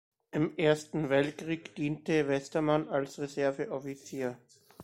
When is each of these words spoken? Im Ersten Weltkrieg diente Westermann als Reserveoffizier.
Im 0.31 0.57
Ersten 0.57 1.09
Weltkrieg 1.09 1.75
diente 1.75 2.27
Westermann 2.27 2.89
als 2.89 3.19
Reserveoffizier. 3.19 4.35